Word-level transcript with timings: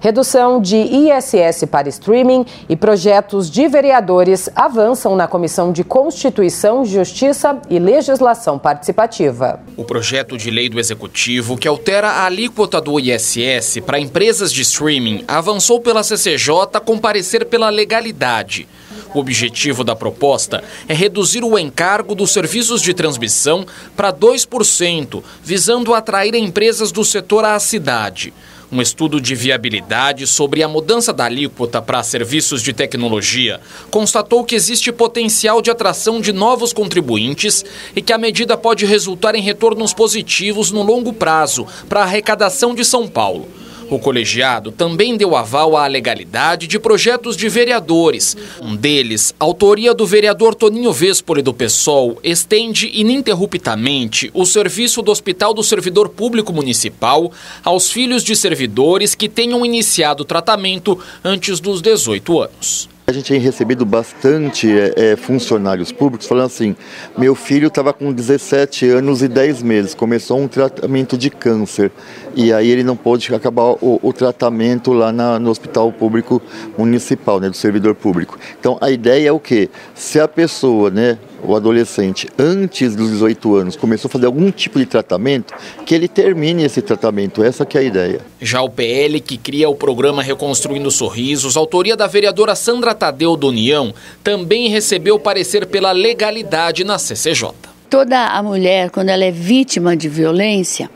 Redução 0.00 0.60
de 0.60 0.76
ISS 0.76 1.64
para 1.68 1.88
streaming 1.88 2.46
e 2.68 2.76
projetos 2.76 3.50
de 3.50 3.66
vereadores 3.66 4.48
avançam 4.54 5.16
na 5.16 5.26
Comissão 5.26 5.72
de 5.72 5.82
Constituição, 5.82 6.84
Justiça 6.84 7.60
e 7.68 7.80
Legislação 7.80 8.60
Participativa. 8.60 9.60
O 9.76 9.84
projeto 9.84 10.38
de 10.38 10.52
lei 10.52 10.68
do 10.68 10.78
Executivo, 10.78 11.56
que 11.56 11.66
altera 11.66 12.10
a 12.10 12.26
alíquota 12.26 12.80
do 12.80 13.00
ISS 13.00 13.80
para 13.84 13.98
empresas 13.98 14.52
de 14.52 14.62
streaming, 14.62 15.24
avançou 15.26 15.80
pela 15.80 16.04
CCJ 16.04 16.80
com 16.84 16.96
parecer 16.96 17.44
pela 17.46 17.68
legalidade. 17.68 18.68
O 19.14 19.20
objetivo 19.20 19.82
da 19.82 19.96
proposta 19.96 20.62
é 20.86 20.94
reduzir 20.94 21.42
o 21.42 21.58
encargo 21.58 22.14
dos 22.14 22.30
serviços 22.30 22.82
de 22.82 22.92
transmissão 22.92 23.66
para 23.96 24.12
2%, 24.12 25.22
visando 25.42 25.94
atrair 25.94 26.34
empresas 26.34 26.92
do 26.92 27.04
setor 27.04 27.44
à 27.44 27.58
cidade. 27.58 28.32
Um 28.70 28.82
estudo 28.82 29.18
de 29.18 29.34
viabilidade 29.34 30.26
sobre 30.26 30.62
a 30.62 30.68
mudança 30.68 31.10
da 31.10 31.24
alíquota 31.24 31.80
para 31.80 32.02
serviços 32.02 32.62
de 32.62 32.74
tecnologia 32.74 33.60
constatou 33.90 34.44
que 34.44 34.54
existe 34.54 34.92
potencial 34.92 35.62
de 35.62 35.70
atração 35.70 36.20
de 36.20 36.34
novos 36.34 36.74
contribuintes 36.74 37.64
e 37.96 38.02
que 38.02 38.12
a 38.12 38.18
medida 38.18 38.58
pode 38.58 38.84
resultar 38.84 39.34
em 39.34 39.40
retornos 39.40 39.94
positivos 39.94 40.70
no 40.70 40.82
longo 40.82 41.14
prazo 41.14 41.66
para 41.88 42.00
a 42.00 42.04
arrecadação 42.04 42.74
de 42.74 42.84
São 42.84 43.08
Paulo. 43.08 43.48
O 43.90 43.98
colegiado 43.98 44.70
também 44.70 45.16
deu 45.16 45.34
aval 45.34 45.76
à 45.76 45.86
legalidade 45.86 46.66
de 46.66 46.78
projetos 46.78 47.36
de 47.36 47.48
vereadores. 47.48 48.36
Um 48.60 48.76
deles, 48.76 49.34
autoria 49.40 49.94
do 49.94 50.06
vereador 50.06 50.54
Toninho 50.54 50.92
Vespoli 50.92 51.40
do 51.40 51.54
PSOL, 51.54 52.18
estende 52.22 52.90
ininterruptamente 52.92 54.30
o 54.34 54.44
serviço 54.44 55.00
do 55.00 55.10
Hospital 55.10 55.54
do 55.54 55.62
Servidor 55.62 56.10
Público 56.10 56.52
Municipal 56.52 57.32
aos 57.64 57.90
filhos 57.90 58.22
de 58.22 58.36
servidores 58.36 59.14
que 59.14 59.28
tenham 59.28 59.64
iniciado 59.64 60.22
o 60.22 60.26
tratamento 60.26 60.98
antes 61.24 61.58
dos 61.58 61.80
18 61.80 62.42
anos. 62.42 62.97
A 63.08 63.12
gente 63.12 63.32
tem 63.32 63.40
recebido 63.40 63.86
bastante 63.86 64.70
é, 64.70 64.92
é, 64.94 65.16
funcionários 65.16 65.90
públicos 65.90 66.26
falando 66.26 66.44
assim: 66.44 66.76
meu 67.16 67.34
filho 67.34 67.68
estava 67.68 67.90
com 67.90 68.12
17 68.12 68.86
anos 68.86 69.22
e 69.22 69.28
10 69.28 69.62
meses, 69.62 69.94
começou 69.94 70.38
um 70.38 70.46
tratamento 70.46 71.16
de 71.16 71.30
câncer 71.30 71.90
e 72.36 72.52
aí 72.52 72.68
ele 72.68 72.84
não 72.84 72.94
pôde 72.94 73.34
acabar 73.34 73.62
o, 73.80 73.98
o 74.02 74.12
tratamento 74.12 74.92
lá 74.92 75.10
na, 75.10 75.38
no 75.38 75.48
hospital 75.48 75.90
público 75.90 76.42
municipal, 76.76 77.40
né, 77.40 77.48
do 77.48 77.56
servidor 77.56 77.94
público. 77.94 78.38
Então 78.60 78.76
a 78.78 78.90
ideia 78.90 79.30
é 79.30 79.32
o 79.32 79.40
que? 79.40 79.70
Se 79.94 80.20
a 80.20 80.28
pessoa, 80.28 80.90
né, 80.90 81.16
o 81.42 81.54
adolescente, 81.54 82.28
antes 82.38 82.96
dos 82.96 83.10
18 83.10 83.56
anos, 83.56 83.76
começou 83.76 84.08
a 84.08 84.12
fazer 84.12 84.26
algum 84.26 84.50
tipo 84.50 84.78
de 84.78 84.86
tratamento, 84.86 85.54
que 85.86 85.94
ele 85.94 86.08
termine 86.08 86.64
esse 86.64 86.82
tratamento. 86.82 87.42
Essa 87.42 87.64
que 87.64 87.78
é 87.78 87.80
a 87.80 87.84
ideia. 87.84 88.20
Já 88.40 88.62
o 88.62 88.70
PL, 88.70 89.20
que 89.20 89.36
cria 89.36 89.68
o 89.68 89.74
programa 89.74 90.22
Reconstruindo 90.22 90.90
Sorrisos, 90.90 91.56
autoria 91.56 91.96
da 91.96 92.06
vereadora 92.06 92.54
Sandra 92.54 92.94
Tadeu 92.94 93.36
do 93.36 93.48
União, 93.48 93.94
também 94.22 94.68
recebeu 94.68 95.18
parecer 95.18 95.66
pela 95.66 95.92
legalidade 95.92 96.84
na 96.84 96.98
CCJ. 96.98 97.50
Toda 97.88 98.26
a 98.26 98.42
mulher, 98.42 98.90
quando 98.90 99.08
ela 99.08 99.24
é 99.24 99.30
vítima 99.30 99.96
de 99.96 100.08
violência, 100.08 100.90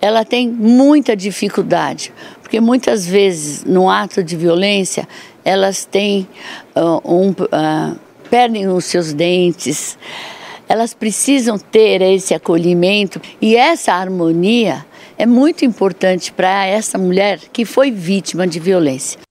ela 0.00 0.24
tem 0.24 0.48
muita 0.48 1.16
dificuldade, 1.16 2.12
porque 2.42 2.60
muitas 2.60 3.06
vezes 3.06 3.64
no 3.64 3.90
ato 3.90 4.22
de 4.22 4.36
violência 4.36 5.08
elas 5.44 5.84
têm 5.84 6.28
uh, 6.76 7.00
um... 7.04 7.30
Uh, 7.30 8.07
perdem 8.30 8.68
os 8.68 8.84
seus 8.84 9.12
dentes. 9.12 9.98
Elas 10.68 10.92
precisam 10.92 11.58
ter 11.58 12.02
esse 12.02 12.34
acolhimento 12.34 13.20
e 13.40 13.56
essa 13.56 13.92
harmonia 13.92 14.84
é 15.16 15.26
muito 15.26 15.64
importante 15.64 16.32
para 16.32 16.66
essa 16.66 16.98
mulher 16.98 17.40
que 17.52 17.64
foi 17.64 17.90
vítima 17.90 18.46
de 18.46 18.60
violência. 18.60 19.27